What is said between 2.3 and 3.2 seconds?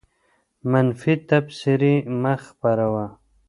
خپروه.